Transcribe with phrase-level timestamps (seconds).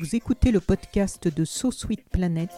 [0.00, 2.50] Vous écoutez le podcast de So Sweet Planet.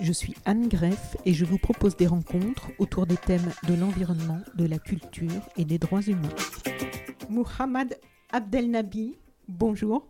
[0.00, 4.38] Je suis Anne Greff et je vous propose des rencontres autour des thèmes de l'environnement,
[4.54, 6.28] de la culture et des droits humains.
[7.28, 7.98] Muhammad
[8.30, 9.16] Abdelnabi,
[9.48, 10.06] bonjour.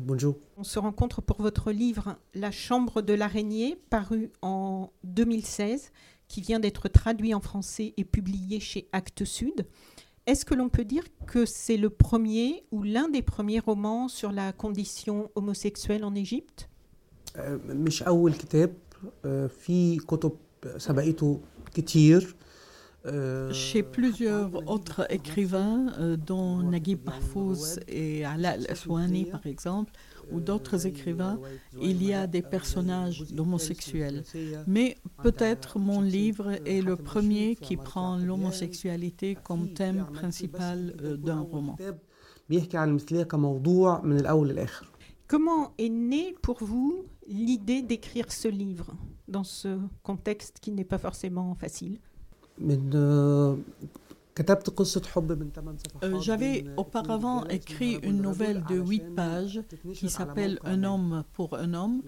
[0.00, 0.36] Bonjour.
[0.56, 5.92] On se rencontre pour votre livre La chambre de l'araignée, paru en 2016,
[6.27, 9.65] qui vient d'être traduit en français et publié chez Actes Sud.
[10.27, 14.31] Est-ce que l'on peut dire que c'est le premier ou l'un des premiers romans sur
[14.31, 16.67] la condition homosexuelle en Égypte
[17.69, 18.73] مش أول كتاب
[19.49, 20.31] في كتب
[20.77, 21.39] سبقته
[21.73, 22.35] كتير
[23.51, 29.91] Chez plusieurs autres écrivains, euh, dont Naguib Mahfouz et Ala al-Aswani par exemple,
[30.32, 31.38] ou d'autres écrivains,
[31.80, 34.24] il y a des personnages homosexuels.
[34.66, 41.40] Mais peut-être mon livre est le premier qui prend l'homosexualité comme thème principal euh, d'un
[41.40, 41.76] roman.
[45.26, 48.94] Comment est née pour vous l'idée d'écrire ce livre
[49.26, 51.98] dans ce contexte qui n'est pas forcément facile?
[56.20, 59.62] J'avais auparavant écrit une nouvelle de huit pages
[59.94, 62.02] qui s'appelle Un homme pour un homme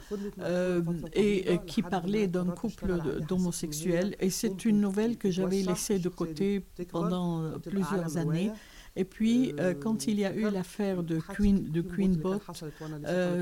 [1.14, 4.14] et qui parlait d'un couple d'homosexuels.
[4.20, 8.52] Et c'est une nouvelle que j'avais laissée de côté pendant plusieurs années.
[8.96, 11.84] Et puis, quand il y a eu l'affaire de Queen, de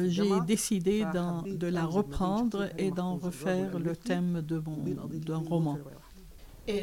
[0.09, 5.79] j'ai décidé de la reprendre et d'en refaire le thème d'un roman.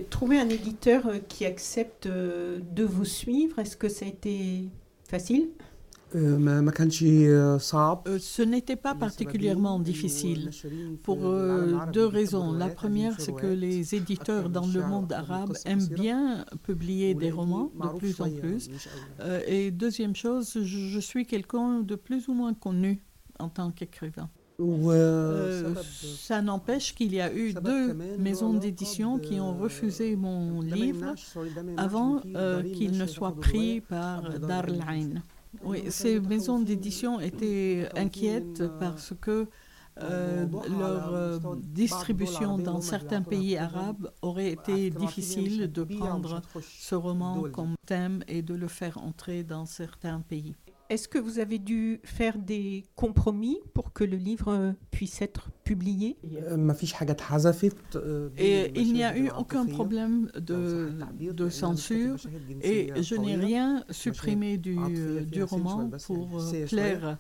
[0.10, 4.70] Trouver un éditeur euh, qui accepte euh, de vous suivre, est-ce que ça a été
[5.10, 5.50] facile?
[6.16, 10.52] Euh, ce n'était pas particulièrement difficile.
[11.02, 11.18] pour
[11.92, 12.52] deux raisons.
[12.54, 17.72] La première, c'est que les éditeurs dans le monde arabe aiment bien publier des romans
[17.76, 18.70] de plus en plus.
[19.48, 23.04] Et deuxième chose, je suis quelqu'un de plus ou moins connu
[23.40, 24.30] en tant qu'écrivain.
[24.60, 25.74] Euh,
[26.18, 31.16] ça n'empêche qu'il y a eu deux maisons d'édition qui ont refusé mon livre
[31.78, 35.22] avant euh, qu'il ne soit pris par Dar al-Ain.
[35.64, 39.48] Oui, ces maisons d'édition étaient inquiètes parce que
[40.02, 40.48] euh,
[40.80, 47.76] leur euh, distribution dans certains pays arabes aurait été difficile de prendre ce roman comme
[47.86, 50.56] thème et de le faire entrer dans certains pays.
[50.90, 56.18] Est-ce que vous avez dû faire des compromis pour que le livre puisse être publié?
[56.26, 56.58] Il
[58.94, 60.92] n'y a eu aucun problème de,
[61.50, 62.18] censure.
[62.62, 67.18] et je n'ai rien supprimé du, euh, du roman pour euh, plaire.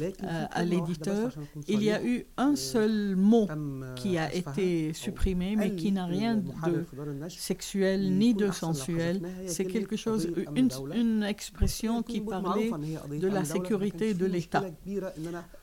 [0.00, 1.32] Euh, à l'éditeur,
[1.68, 3.48] il y a eu un seul mot
[3.96, 6.84] qui a été supprimé, mais qui n'a rien de
[7.28, 9.22] sexuel ni de sensuel.
[9.46, 12.70] C'est quelque chose, une, expression qui parlait
[13.10, 14.64] de la sécurité de l'État.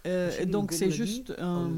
[0.05, 1.69] Euh, donc c'est juste un,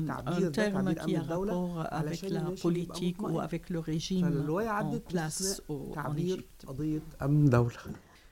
[0.52, 6.16] terme qui a rapport avec la politique ou avec le régime en place au, en
[6.16, 6.66] Égypte.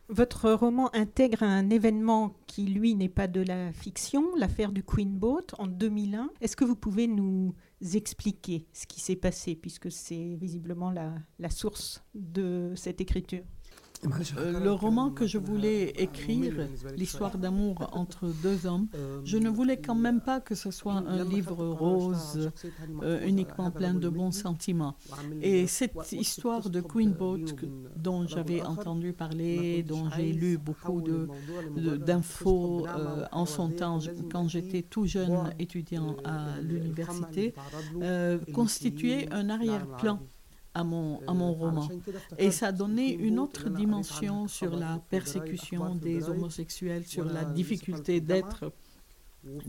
[0.09, 5.17] Votre roman intègre un événement qui, lui, n'est pas de la fiction, l'affaire du Queen
[5.17, 6.29] Boat en 2001.
[6.41, 7.55] Est-ce que vous pouvez nous
[7.93, 13.43] expliquer ce qui s'est passé, puisque c'est visiblement la, source de cette écriture?
[14.05, 18.87] Euh, euh, le roman que je voulais écrire, l'histoire d'amour entre deux hommes,
[19.23, 22.51] je ne voulais quand même pas que ce soit un livre rose,
[23.01, 24.95] euh, uniquement plein de bons sentiments.
[25.41, 27.45] Et cette histoire de Queen Boat
[27.95, 31.01] dont j'avais entendu parler, dont j'ai lu beaucoup
[32.05, 32.87] d'infos
[33.31, 33.99] en son temps,
[34.31, 37.53] quand j'étais tout jeune étudiant à l'université,
[38.53, 40.19] constituait un arrière-plan
[40.73, 41.87] à mon, à mon roman.
[42.37, 48.71] Et ça donnait une autre dimension sur la persécution des homosexuels, sur la difficulté d'être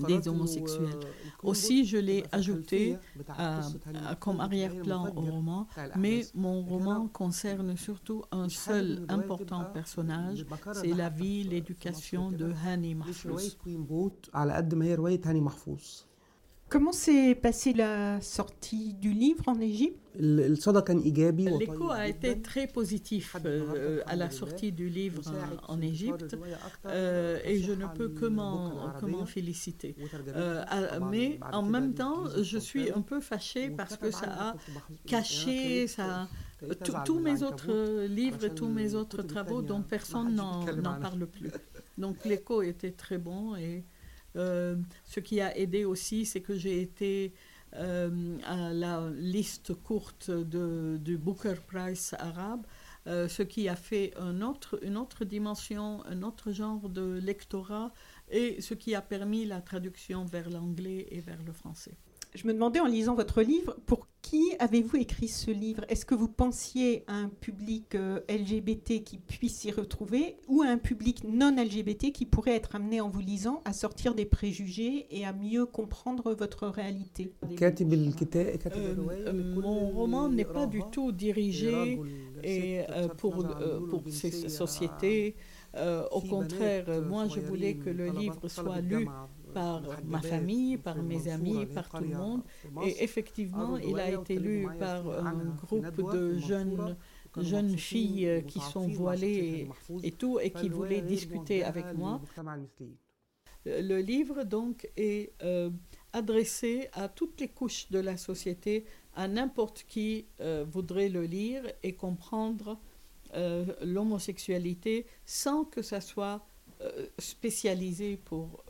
[0.06, 1.00] des homosexuels.
[1.42, 2.96] Aussi, je l'ai ajouté
[4.20, 5.66] comme arrière-plan au roman,
[5.96, 12.94] mais mon roman concerne surtout un seul important personnage, c'est la vie, l'éducation de Hani
[12.94, 13.58] Mahfouz.
[16.74, 19.96] Comment s'est passée la sortie du livre en Égypte?
[21.60, 25.22] L'écho a été très positif euh, à la sortie du livre
[25.68, 26.36] en, Égypte
[26.86, 29.94] euh, et je ne peux que m'en féliciter.
[30.34, 30.64] Euh,
[31.12, 34.56] mais en même temps, je suis un peu fâchée parce que ça a
[35.06, 36.26] caché ça,
[37.04, 41.52] tous mes autres livres et tous mes autres travaux dont personne n'en parle plus.
[41.98, 43.84] Donc l'écho était très bon et
[44.36, 47.32] euh, ce qui a aidé aussi, c'est que j'ai été
[47.76, 52.66] euh, à la liste courte du Booker Prize arabe,
[53.06, 54.42] euh, ce qui a fait une
[54.96, 57.92] autre dimension, un autre genre de lectorat
[58.30, 61.96] et ce qui a permis la traduction vers l'anglais et vers le français
[62.34, 65.84] je me demandais en lisant votre livre, pour qui avez-vous écrit ce livre?
[65.88, 70.66] Est-ce que vous pensiez à un public euh, LGBT qui puisse s'y retrouver ou à
[70.66, 75.06] un public non LGBT qui pourrait être amené en vous lisant à sortir des préjugés
[75.10, 77.32] et à mieux comprendre votre réalité?
[78.74, 82.00] Euh, Mon roman n'est pas du tout dirigé
[82.42, 83.46] et, euh, pour,
[83.90, 85.36] pour ces sociétés.
[86.10, 89.06] au contraire, moi je voulais que le livre soit lu
[89.54, 92.42] par ma famille, par mes amis, par tout le monde.
[92.84, 96.96] Et effectivement, il a été lu par un groupe de jeunes
[97.42, 99.68] jeunes filles qui sont voilées
[100.02, 102.20] et, tout, et qui voulaient discuter avec moi.
[103.66, 105.70] Le livre, donc, est euh,
[106.12, 108.84] adressé à toutes les couches de la société,
[109.14, 112.78] à n'importe qui euh, voudrait le lire et comprendre
[113.34, 116.46] euh, l'homosexualité sans que ça soit
[117.18, 118.62] spécialisé pour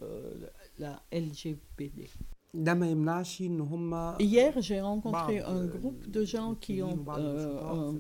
[0.79, 2.09] la LGBT.
[4.21, 7.93] Hier, j'ai rencontré un groupe de gens qui ont euh,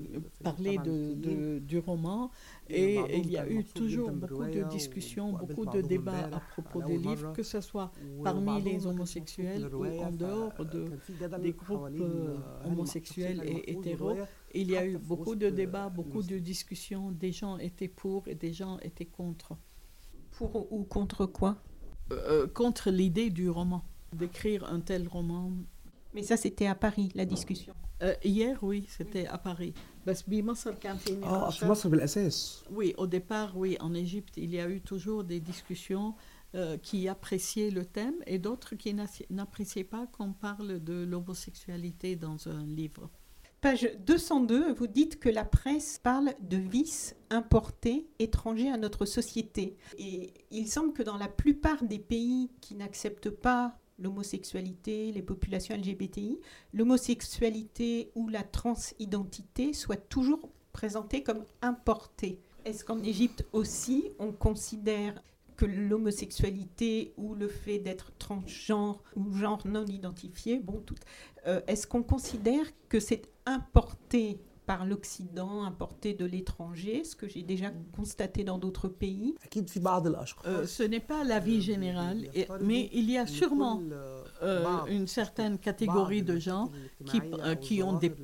[0.44, 2.30] parlé de, du roman
[2.68, 6.98] et il y a eu toujours beaucoup de discussions, beaucoup de débats à propos des
[6.98, 7.90] livres, que ce soit
[8.22, 10.84] parmi les homosexuels ou en dehors de,
[11.38, 14.16] des groupes euh, homosexuels et hétéros.
[14.54, 17.10] Il y a eu beaucoup de débats, beaucoup de discussions.
[17.10, 19.56] Des gens étaient pour et des gens étaient contre.
[20.30, 21.56] Pour ou contre quoi?
[22.12, 25.52] Euh, contre l'idée du roman, d'écrire un tel roman.
[26.14, 27.74] Mais ça, c'était à Paris, la discussion.
[28.02, 29.72] Euh, hier, oui, c'était à Paris.
[31.22, 31.48] Ah,
[32.70, 36.14] oui, au départ, oui, en Égypte, il y a eu toujours des discussions
[36.54, 38.94] euh, qui appréciaient le thème et d'autres qui
[39.30, 43.10] n'appréciaient pas qu'on parle de l'homosexualité dans un livre.
[43.64, 49.78] Page 202, vous dites que la presse parle de vices importés étrangers à notre société.
[49.96, 55.74] Et il semble que dans la plupart des pays qui n'acceptent pas l'homosexualité, les populations
[55.74, 56.40] LGBTI,
[56.74, 62.40] l'homosexualité ou la transidentité soit toujours présentée comme importée.
[62.66, 65.14] Est-ce qu'en Égypte aussi, on considère
[65.56, 70.82] que l'homosexualité ou le fait d'être transgenre ou genre non identifié, bon,
[71.46, 77.42] euh, est-ce qu'on considère que c'est importé par l'Occident, importé de l'étranger, ce que j'ai
[77.42, 79.34] déjà constaté dans d'autres pays.
[80.46, 82.24] Euh, ce n'est pas la vie générale,
[82.60, 83.82] mais il y a sûrement
[84.42, 86.70] euh, une certaine catégorie de gens
[87.04, 88.14] qui, euh, qui ont des,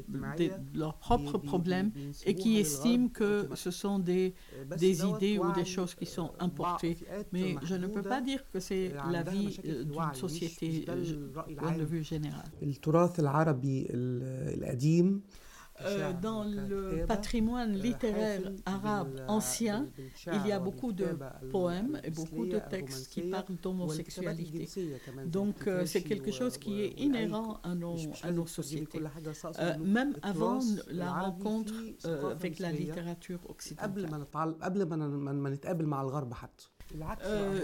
[0.75, 1.93] leurs propres problèmes
[2.25, 4.35] et qui estiment que ce sont des,
[4.79, 6.97] des idées ou des choses qui sont importées.
[7.33, 10.87] Mais je ne peux pas dire que c'est la vie d'une société
[11.57, 12.45] point de vue général.
[15.85, 19.89] Euh, dans le patrimoine littéraire arabe ancien,
[20.33, 21.09] il y a beaucoup de
[21.51, 24.69] poèmes et beaucoup de textes qui parlent d'homosexualité.
[25.27, 29.01] Donc euh, c'est quelque chose qui est inhérent à nos, à nos sociétés,
[29.61, 31.75] euh, même avant la rencontre
[32.31, 34.09] avec la littérature occidentale.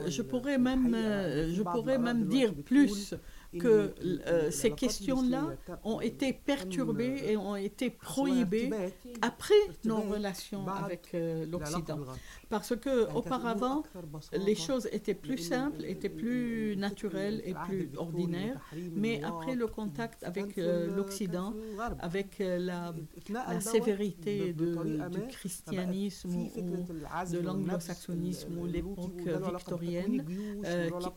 [0.08, 3.14] je pourrais même, je pourrais même dire plus
[3.58, 3.94] que
[4.26, 8.70] euh, ces questions-là ont été perturbées et ont été prohibées
[9.22, 12.00] après nos relations avec euh, l'Occident.
[12.48, 13.82] Parce que auparavant,
[14.32, 18.60] les choses étaient plus simples, étaient plus naturelles et plus ordinaires.
[18.94, 21.54] Mais après le contact avec euh, l'Occident,
[22.00, 22.92] avec la,
[23.60, 26.86] sévérité du christianisme ou
[27.32, 30.24] de l'anglo-saxonisme ou l'époque victorienne,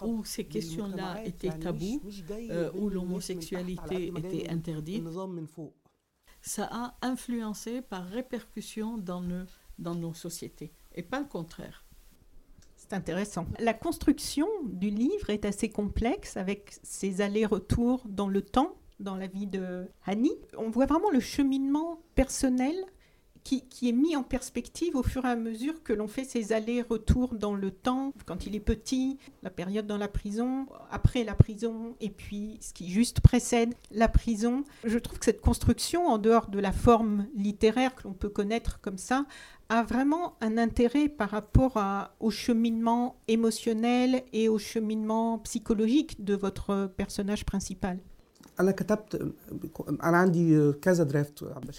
[0.04, 5.04] où ces questions-là étaient tabous, euh, où l'homosexualité était interdite,
[6.42, 9.24] ça a influencé par répercussion dans,
[9.78, 11.86] dans nos sociétés, et pas le contraire.
[12.76, 13.46] C'est intéressant.
[13.60, 19.28] La construction du livre est assez complexe avec ses allers-retours dans le temps, dans la
[19.28, 20.32] vie de Hani.
[20.58, 22.76] On voit vraiment le cheminement personnel
[23.44, 27.34] qui, est mis en perspective au fur et à mesure que l'on fait ses allers-retours
[27.34, 31.96] dans le temps, quand il est petit, la période dans la prison, après la prison,
[32.00, 34.64] et puis ce qui juste précède la prison.
[34.84, 38.80] Je trouve que cette construction, en dehors de la forme littéraire que l'on peut connaître
[38.82, 39.26] comme ça,
[39.70, 41.78] a vraiment un intérêt par rapport
[42.20, 48.00] au cheminement émotionnel et au cheminement psychologique de votre personnage principal.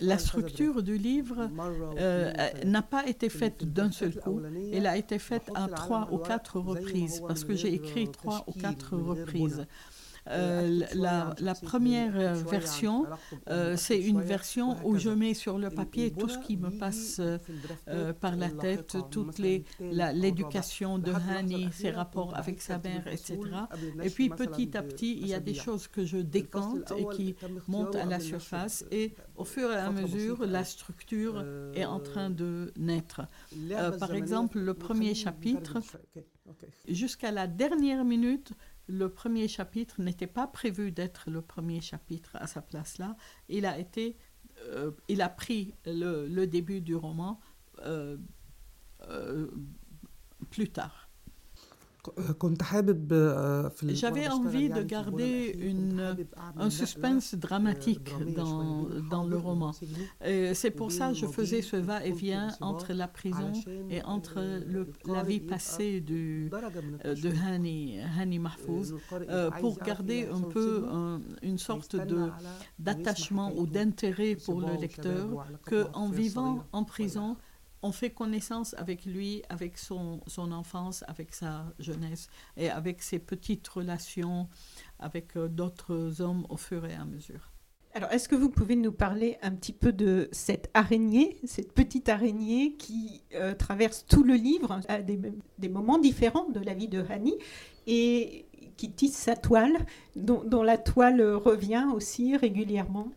[0.00, 1.50] La structure du livre
[1.98, 2.32] euh,
[2.64, 4.40] n'a pas été faite d'un seul coup,
[4.72, 8.52] elle a été faite à trois ou quatre reprises, parce que j'ai écrit trois ou
[8.52, 9.66] quatre reprises.
[10.30, 13.06] Euh, la, la, première euh, version,
[13.48, 17.20] euh, c'est une version où je mets sur le papier tout ce qui me passe
[18.20, 19.38] par la tête, toute
[19.80, 23.38] l'éducation de Hani, ses rapports avec sa mère, etc.
[24.02, 27.34] Et puis petit à petit, il y a des choses que je décante et qui
[27.68, 28.84] montent à la surface.
[28.90, 31.44] Et au fur et à mesure, la structure
[31.74, 33.22] est en train de naître.
[33.98, 35.78] par exemple, le premier chapitre,
[36.88, 38.52] jusqu'à la dernière minute,
[38.90, 43.16] le premier chapitre n'était pas prévu d'être le premier chapitre à sa place là.
[43.48, 44.16] Il a été,
[44.66, 47.40] euh, il a pris le, le, début du roman
[47.80, 48.16] euh,
[49.08, 49.50] euh,
[50.50, 51.09] plus tard.
[53.82, 56.16] J'avais envie de garder une,
[56.56, 59.72] un suspense dramatique dans, dans le roman.
[60.54, 63.52] C'est pour ça que je faisais ce va-et-vient entre la prison
[63.90, 66.50] et entre le, la vie passée du,
[67.02, 68.94] de Hani, Hani Mahfouz,
[69.60, 70.86] pour garder un peu
[71.42, 71.96] une sorte
[72.78, 77.36] d'attachement ou d'intérêt pour le lecteur qu'en vivant en prison,
[77.82, 83.66] on fait connaissance avec lui, avec son, enfance, avec sa jeunesse et avec ses petites
[83.68, 84.48] relations
[84.98, 87.50] avec euh, d'autres hommes au fur et à mesure.
[87.92, 92.08] Alors, est-ce que vous pouvez nous parler un petit peu de cette araignée, cette petite
[92.08, 97.02] araignée qui euh, traverse tout le livre à des, moments différents de la vie de
[97.08, 97.34] Hani
[97.88, 98.46] et
[98.76, 99.76] qui tisse sa toile,
[100.14, 103.08] dont la toile revient aussi régulièrement?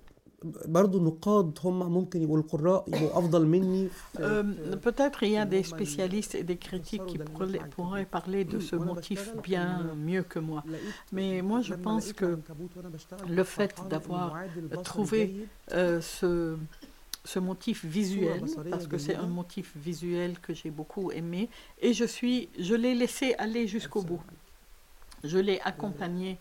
[4.82, 9.34] Peut-être il y a des spécialistes et des critiques qui pourraient parler de ce motif
[9.42, 10.64] bien mieux que moi.
[11.12, 12.40] Mais moi, je pense que
[13.30, 14.36] le fait d'avoir
[14.84, 16.58] trouvé euh, ce,
[17.26, 21.50] ce motif visuel, parce que c'est un motif visuel que j'ai beaucoup aimé,
[21.82, 24.22] et je, suis, je l'ai laissé aller jusqu'au bout
[25.24, 26.38] je l'ai accompagné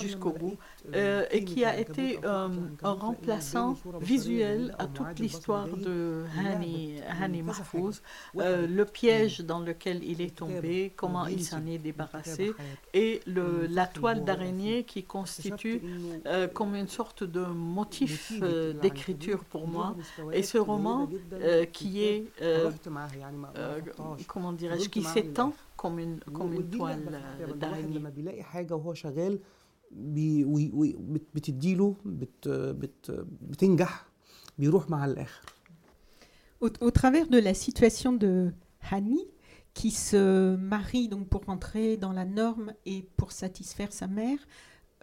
[0.00, 0.56] jusqu'au bout,
[0.94, 2.48] euh, et qui a été euh,
[2.82, 8.02] un remplaçant visuel à toute l'histoire de Hani, Hani Mahfouz,
[8.36, 12.52] euh, le piège dans lequel il est tombé, comment il s'en est débarrassé,
[12.92, 15.82] et la toile d'araignée qui constitue
[16.54, 18.32] comme une sorte de motif
[18.82, 19.96] d'écriture pour moi.
[20.32, 21.08] Et ce roman
[21.72, 22.26] qui est,
[24.26, 27.03] comment dirais-je, qui s'étend comme une, comme une toile
[27.59, 27.97] d'araignée.
[27.97, 29.39] لما بيلاقي حاجة وهو شغال
[29.91, 30.45] بي
[31.35, 34.05] بتديله بت بت بتنجح
[34.57, 35.45] بيروح مع الآخر.
[36.63, 38.51] Au, au travers de la situation de
[38.91, 39.21] Hani,
[39.73, 44.39] qui se marie donc pour rentrer dans la norme et pour satisfaire sa mère,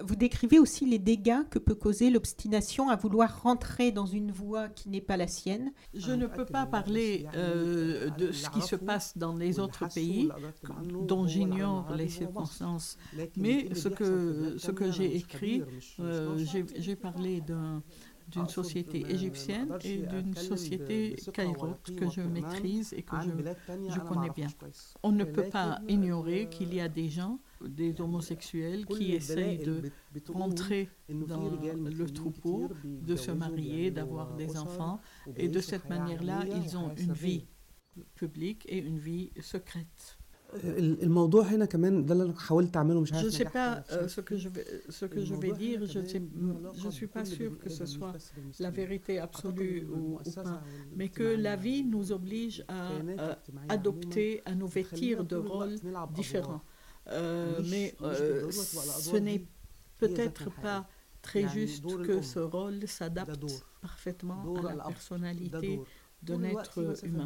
[0.04, 4.68] vous décrivez aussi les dégâts que peut causer l'obstination à vouloir rentrer dans une voie
[4.68, 5.72] qui n'est pas la sienne.
[5.94, 10.30] Je ne peux pas parler euh, de ce qui se passe dans les autres pays
[11.08, 12.98] dont j'ignore les circonstances,
[13.38, 15.64] mais ce que, j'ai écrit,
[16.00, 16.38] euh,
[16.78, 17.82] j'ai parlé d'un
[18.28, 24.48] d'une société égyptienne et d'une société kairote que je maîtrise et que je connais bien.
[25.04, 29.92] On ne peut pas ignorer qu'il y a des gens des homosexuels qui essayent de
[30.30, 35.00] rentrer dans le troupeau, de se marier, d'avoir des enfants.
[35.36, 37.46] Et de cette manière-là, ils ont une vie
[38.16, 40.18] publique et une vie secrète.
[40.54, 40.70] Je
[43.26, 46.92] ne sais pas euh, ce, que je vais, ce que je vais dire, je ne
[46.92, 48.14] suis pas sûre que ce soit
[48.60, 50.62] la vérité absolue ou, ou pas,
[50.96, 53.36] mais que la vie nous oblige à euh,
[53.70, 55.76] adopter, à nous vêtir de rôles
[56.14, 56.62] différents.
[57.08, 59.46] Euh, mais euh, ce n'est
[59.98, 60.88] peut-être pas
[61.22, 63.46] très juste que ce rôle s'adapte
[63.82, 65.82] parfaitement à la personnalité
[66.22, 67.26] d'un être humain.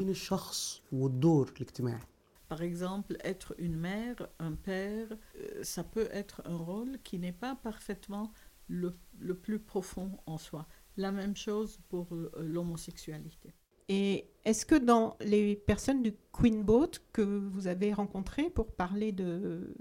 [2.48, 5.08] Par exemple, être une mère, un père,
[5.38, 8.34] euh, ça peut être un rôle qui n'est pas parfaitement
[8.68, 10.68] le, le, plus profond en soi.
[10.98, 12.08] La même chose pour
[12.40, 13.54] l'homosexualité.
[13.89, 19.12] Et est-ce que dans les personnes du Queen Boat que vous avez rencontrées pour parler
[19.12, 19.74] de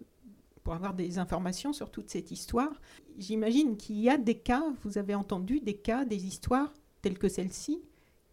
[0.64, 2.78] pour avoir des informations sur toute cette histoire,
[3.16, 7.28] j'imagine qu'il y a des cas, vous avez entendu des cas, des histoires telles que
[7.28, 7.80] celle-ci,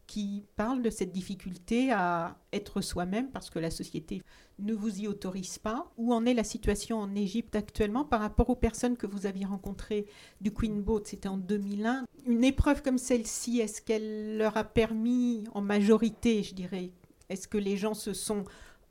[0.07, 4.21] qui parle de cette difficulté à être soi-même parce que la société
[4.59, 5.91] ne vous y autorise pas.
[5.97, 9.45] Où en est la situation en Égypte actuellement par rapport aux personnes que vous aviez
[9.45, 10.05] rencontrées
[10.41, 12.05] du Queen Boat, c'était en 2001.
[12.25, 16.91] Une épreuve comme celle-ci, est-ce qu'elle leur a permis, en majorité, je dirais,
[17.29, 18.45] est-ce que les gens se sont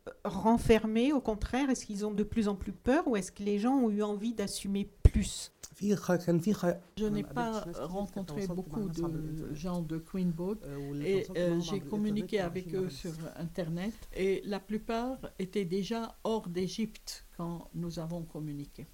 [0.08, 1.12] euh, renfermés?
[1.12, 3.74] Au contraire Est-ce qu'ils ont de plus en plus peur ou est-ce que les gens
[3.74, 5.52] ont eu envie d'assumer plus?
[6.96, 10.58] Je n'ai pas rencontré beaucoup de gens de Queen Boat
[11.04, 13.94] et euh, j'ai communiqué avec eux sur Internet.
[14.14, 18.86] Et la plupart étaient déjà hors d'Égypte quand nous avons communiqué.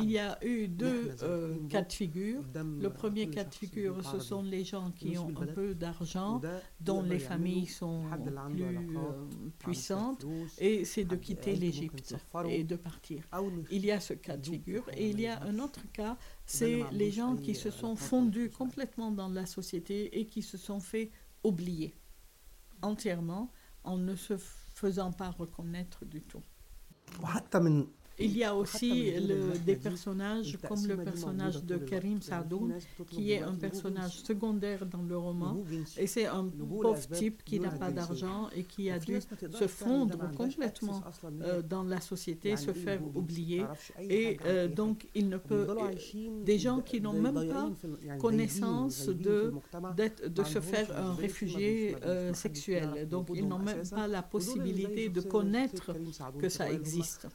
[0.00, 2.42] Il y a eu deux euh, cas de figure.
[2.54, 6.40] Le premier cas de figure, ce sont les gens qui ont un peu d'argent,
[6.80, 8.04] dont les familles sont
[8.48, 9.12] plus euh,
[9.58, 10.26] puissantes,
[10.58, 12.16] et c'est de quitter l'Égypte
[12.48, 13.22] et de partir.
[13.70, 14.84] Il y a ce cas de figure.
[14.96, 19.10] Et il y a un autre cas, c'est les gens qui se sont fondus complètement
[19.10, 21.10] dans la société et qui se sont fait
[21.44, 21.94] oublier
[22.82, 23.50] entièrement
[23.84, 26.42] en ne se faisant pas reconnaître du tout.
[27.22, 27.86] وحتى من
[28.18, 29.12] Il y a aussi
[29.64, 32.74] des personnages comme le personnage de Karim Sadoun,
[33.10, 35.56] qui est un personnage secondaire dans le roman.
[35.96, 39.18] Et c'est un pauvre type qui n'a pas d'argent et qui a dû
[39.52, 41.02] se fondre complètement
[41.42, 43.64] euh, dans la société, se faire oublier.
[44.00, 45.66] Et euh, donc, il ne peut.
[46.44, 47.70] Des gens qui n'ont même pas
[48.18, 49.52] connaissance de,
[50.28, 53.08] de se faire un réfugié euh, sexuel.
[53.08, 55.94] Donc, ils n'ont même pas la possibilité de connaître
[56.38, 57.26] que ça existe.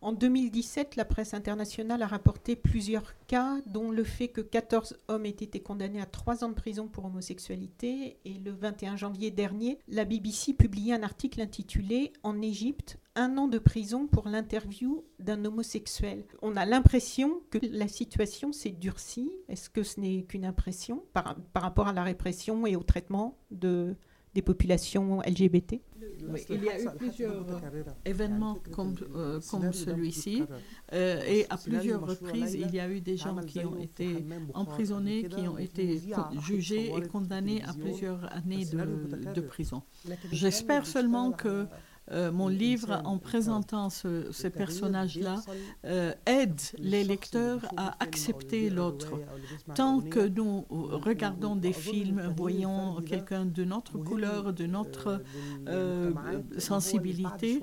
[0.00, 5.26] En 2017, la presse internationale a rapporté plusieurs cas, dont le fait que 14 hommes
[5.26, 8.16] aient été condamnés à 3 ans de prison pour homosexualité.
[8.24, 13.48] Et le 21 janvier dernier, la BBC publiait un article intitulé En Égypte, un an
[13.48, 16.24] de prison pour l'interview d'un homosexuel.
[16.42, 19.32] On a l'impression que la situation s'est durcie.
[19.48, 23.36] Est-ce que ce n'est qu'une impression par, par rapport à la répression et au traitement
[23.50, 23.96] de,
[24.38, 25.80] des populations LGBT
[26.50, 27.44] il y a eu plusieurs
[28.04, 30.44] événements comme, euh, comme celui-ci.
[30.92, 35.24] Euh, et à plusieurs reprises, il y a eu des gens qui ont été emprisonnés,
[35.24, 36.00] qui ont été
[36.40, 39.82] jugés et condamnés à plusieurs années de, de prison.
[40.32, 41.66] J'espère seulement que
[42.10, 45.36] euh, mon livre, en présentant ces personnages-là,
[45.84, 49.12] euh, aide les lecteurs à accepter l'autre.
[49.74, 55.22] Tant que nous regardons des films, voyons quelqu'un de notre couleur, de notre
[55.68, 56.12] euh,
[56.58, 57.60] sensibilité,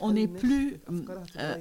[0.00, 0.80] on n'est plus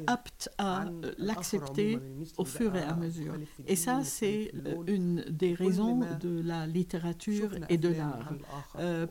[0.08, 0.86] apte à
[1.18, 2.00] l'accepter
[2.38, 3.34] au fur et à mesure.
[3.68, 4.52] Et ça, c'est
[4.88, 8.34] une des raisons de la littérature et de l'art,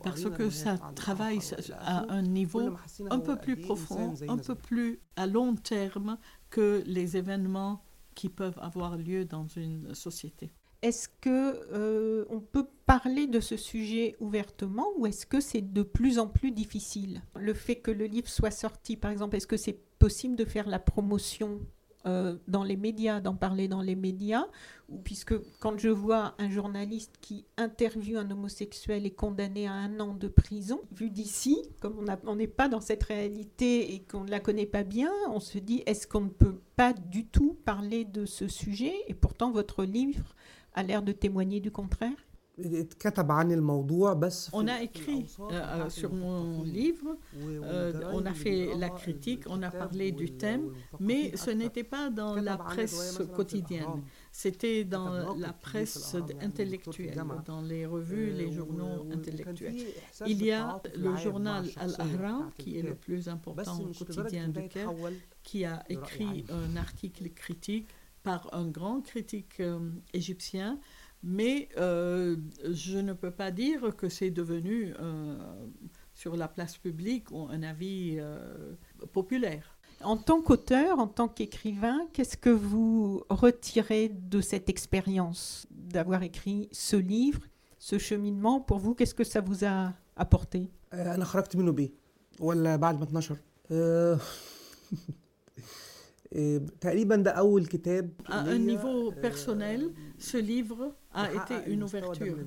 [0.03, 1.39] parce que ça travaille
[1.79, 2.71] à un niveau
[3.09, 6.17] un peu plus profond, un peu plus à long terme
[6.49, 7.83] que les événements
[8.15, 10.51] qui peuvent avoir lieu dans une société.
[10.81, 15.83] Est-ce que euh, on peut parler de ce sujet ouvertement ou est-ce que c'est de
[15.83, 17.21] plus en plus difficile?
[17.35, 20.67] Le fait que le livre soit sorti, par exemple, est-ce que c'est possible de faire
[20.67, 21.59] la promotion?
[22.05, 24.45] Euh, dans les médias, d'en parler dans les médias,
[25.03, 30.13] puisque quand je vois un journaliste qui interviewe un homosexuel et condamné à un an
[30.13, 34.39] de prison, vu d'ici, comme on n'est pas dans cette réalité et qu'on ne la
[34.39, 38.25] connaît pas bien, on se dit est-ce qu'on ne peut pas du tout parler de
[38.25, 38.93] ce sujet?
[39.07, 40.35] Et pourtant, votre livre
[40.73, 42.17] a l'air de témoigner du contraire.
[44.53, 49.61] On a écrit euh, euh, sur mon livre, euh, on a fait la critique, on
[49.61, 55.53] a parlé du thème, mais ce n'était pas dans la presse quotidienne, c'était dans la
[55.53, 59.75] presse intellectuelle, dans les revues, les journaux intellectuels.
[60.25, 64.93] Il y a le journal Al-Ahram, qui est le plus important quotidien du Caire,
[65.43, 67.87] qui a écrit un article critique
[68.23, 69.61] par un grand critique
[70.13, 70.79] égyptien
[71.23, 72.35] mais euh,
[72.71, 75.37] je ne peux pas dire que c'est devenu euh,
[76.13, 78.73] sur la place publique un avis euh,
[79.11, 79.77] populaire.
[80.03, 86.69] En tant qu'auteur, en tant qu'écrivain, qu'est-ce que vous retirez de cette expérience d'avoir écrit
[86.71, 87.41] ce livre,
[87.77, 88.59] ce cheminement?
[88.61, 90.71] Pour vous, qu'est-ce que ça vous a apporté?
[98.25, 102.37] À un niveau personnel, ce livre a été une ouverture.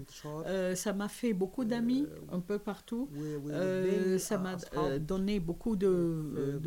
[0.47, 3.09] Euh, ça m'a fait beaucoup d'amis un peu partout.
[3.51, 6.61] Euh, ça m'a euh, donné beaucoup de,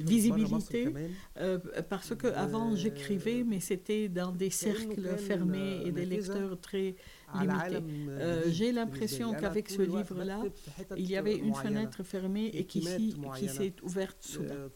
[0.00, 0.92] visibilité
[1.88, 6.96] parce qu'avant j'écrivais, mais c'était dans des cercles fermés et des lecteurs très
[8.46, 10.42] j'ai l'impression qu'avec ce livre-là,
[10.96, 12.80] il y avait une fenêtre fermée et qui,
[13.36, 14.68] qui s'est ouverte soudain.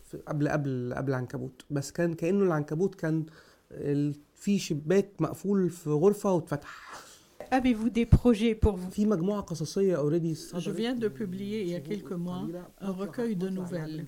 [4.38, 7.04] في شباك مقفول في غرفه واتفتح
[7.52, 11.76] Avez-vous des projets pour vous في مجموعه قصصيه اوريدي Je viens de publier il y
[11.76, 12.48] a quelques mois
[12.82, 14.06] un recueil de nouvelles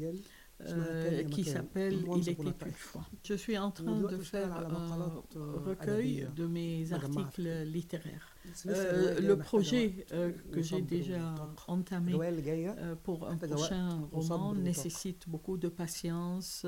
[0.62, 3.06] euh, qui s'appelle Il était une fois.
[3.24, 5.24] Je suis en train de faire un
[5.70, 8.36] recueil de mes articles littéraires.
[8.68, 11.36] Euh, le projet euh, que j'ai déjà
[11.68, 16.65] entamé euh, pour un prochain roman nécessite beaucoup de patience,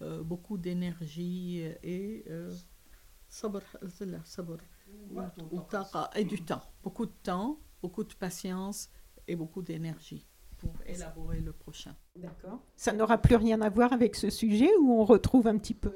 [0.00, 2.24] euh, beaucoup d'énergie et
[6.15, 8.89] et du temps, beaucoup de temps, beaucoup de patience
[9.27, 10.27] et beaucoup d'énergie
[10.63, 11.95] pour élaborer le prochain.
[12.15, 12.61] D'accord.
[12.75, 15.91] Ça n'aura plus rien à voir avec ce sujet où on retrouve un petit peu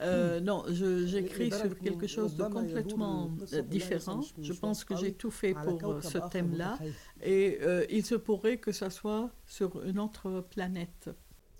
[0.00, 4.20] euh, Non, j'écris sur quelque chose de complètement euh, différent.
[4.40, 6.78] Je pense que j'ai tout fait pour euh, ce thème-là
[7.22, 11.10] et euh, il se pourrait que ça soit sur une autre planète.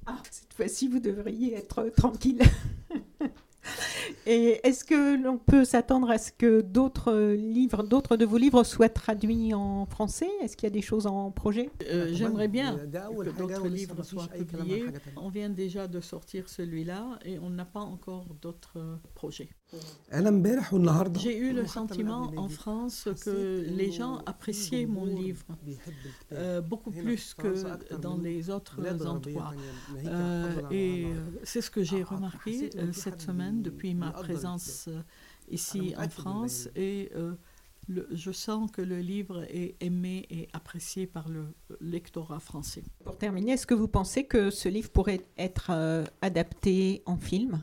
[0.06, 2.40] Ah, cette fois-ci, vous devriez être tranquille.
[4.26, 8.62] Et est-ce que l'on peut s'attendre à ce que d'autres livres, d'autres de vos livres
[8.64, 10.28] soient traduits en français?
[10.42, 11.70] Est-ce qu'il y a des choses en projet?
[11.88, 14.84] Euh, J'aimerais bien que d'autres livres soient publiés.
[15.16, 19.48] On vient déjà de sortir celui-là et on n'a pas encore d'autres euh, projets.
[21.20, 25.44] J'ai eu le sentiment en France que les gens appréciaient mon livre
[26.32, 29.52] euh, beaucoup plus que dans les autres endroits.
[30.06, 31.06] Euh, et
[31.44, 34.88] c'est ce que j'ai remarqué euh, cette semaine depuis ma présence
[35.50, 36.68] ici en France.
[36.74, 37.10] Et
[37.88, 41.46] je sens que le livre est aimé et apprécié par le
[41.80, 42.84] lectorat français.
[43.04, 45.70] Pour terminer, est-ce que vous pensez que ce livre pourrait être
[46.22, 47.62] adapté en film?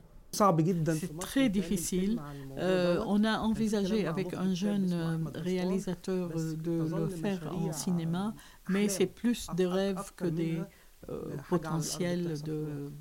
[1.00, 2.22] C'est très difficile.
[2.58, 4.94] Euh, on a envisagé avec un jeune
[5.36, 8.34] réalisateur de le faire en cinéma,
[8.70, 10.62] mais c'est plus des rêves que des
[11.10, 12.92] euh, potentiels de,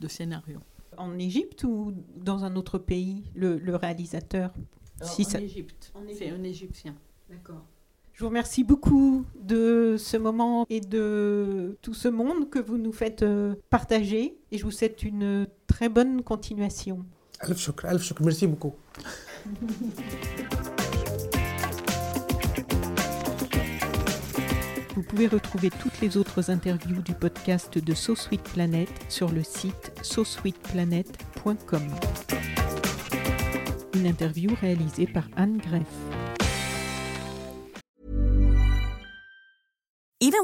[0.00, 0.60] de scénario.
[0.96, 4.52] En Égypte ou dans un autre pays, le, le réalisateur?
[5.02, 5.92] Si en ça- Égypte.
[5.94, 6.94] En C'est un Égyptien.
[7.28, 7.66] D'accord.
[8.16, 12.92] Je vous remercie beaucoup de ce moment et de tout ce monde que vous nous
[12.92, 17.04] faites euh, partager et je vous souhaite une très bonne continuation.
[18.20, 18.74] Merci beaucoup.
[24.94, 29.42] Vous pouvez retrouver toutes les autres interviews du podcast de So Sweet Planet sur le
[29.42, 31.82] site sosweetplanet.com.
[33.92, 36.25] Une interview réalisée par Anne Greff.